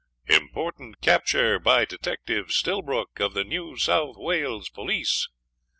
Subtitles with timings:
[0.29, 5.27] IMPORTANT CAPTURE BY DETECTIVE STILLBROOK, OF THE NEW SOUTH WALES POLICE.